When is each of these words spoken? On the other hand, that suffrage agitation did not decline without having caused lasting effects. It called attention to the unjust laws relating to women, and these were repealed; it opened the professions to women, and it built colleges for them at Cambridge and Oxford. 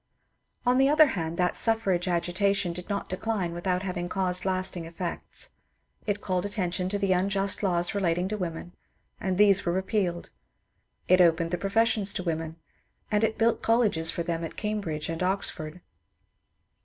On 0.65 0.79
the 0.79 0.89
other 0.89 1.09
hand, 1.09 1.37
that 1.37 1.55
suffrage 1.55 2.07
agitation 2.07 2.73
did 2.73 2.89
not 2.89 3.07
decline 3.07 3.51
without 3.53 3.83
having 3.83 4.09
caused 4.09 4.45
lasting 4.45 4.85
effects. 4.85 5.51
It 6.07 6.21
called 6.21 6.43
attention 6.43 6.89
to 6.89 6.97
the 6.97 7.11
unjust 7.13 7.61
laws 7.61 7.93
relating 7.93 8.27
to 8.29 8.35
women, 8.35 8.71
and 9.19 9.37
these 9.37 9.63
were 9.63 9.71
repealed; 9.73 10.31
it 11.07 11.21
opened 11.21 11.51
the 11.51 11.57
professions 11.59 12.13
to 12.13 12.23
women, 12.23 12.55
and 13.11 13.23
it 13.23 13.37
built 13.37 13.61
colleges 13.61 14.09
for 14.09 14.23
them 14.23 14.43
at 14.43 14.57
Cambridge 14.57 15.07
and 15.07 15.21
Oxford. 15.21 15.81